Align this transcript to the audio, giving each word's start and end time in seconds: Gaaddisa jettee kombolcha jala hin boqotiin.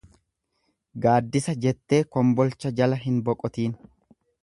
Gaaddisa 1.03 1.55
jettee 1.67 2.01
kombolcha 2.17 2.75
jala 2.83 3.01
hin 3.07 3.25
boqotiin. 3.29 3.79